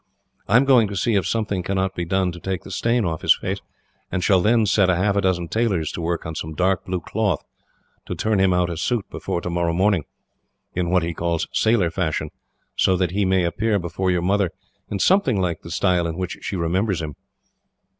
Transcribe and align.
I 0.47 0.55
am 0.57 0.65
going 0.65 0.87
to 0.87 0.95
see 0.95 1.13
if 1.13 1.27
something 1.27 1.61
cannot 1.61 1.93
be 1.93 2.05
done 2.05 2.31
to 2.31 2.39
take 2.39 2.63
the 2.63 2.71
stain 2.71 3.05
off 3.05 3.21
his 3.21 3.35
face, 3.37 3.59
and 4.11 4.23
shall 4.23 4.41
then 4.41 4.65
set 4.65 4.89
half 4.89 5.15
a 5.15 5.21
dozen 5.21 5.47
tailors 5.47 5.91
to 5.91 6.01
work 6.01 6.25
on 6.25 6.33
some 6.33 6.55
dark 6.55 6.85
blue 6.87 6.99
cloth, 7.01 7.43
to 8.07 8.15
turn 8.15 8.39
him 8.39 8.51
out 8.51 8.71
a 8.71 8.77
suit 8.77 9.07
before 9.11 9.41
tomorrow 9.41 9.73
morning, 9.73 10.05
in 10.73 10.89
what 10.89 11.03
he 11.03 11.13
calls 11.13 11.47
sailor 11.53 11.91
fashion, 11.91 12.31
so 12.75 12.97
that 12.97 13.11
he 13.11 13.25
may 13.25 13.43
appear 13.43 13.77
before 13.77 14.09
your 14.09 14.23
mother 14.23 14.49
in 14.89 14.97
something 14.97 15.39
like 15.39 15.61
the 15.61 15.69
style 15.69 16.07
in 16.07 16.17
which 16.17 16.35
she 16.41 16.55
remembers 16.55 16.99
him." 16.99 17.13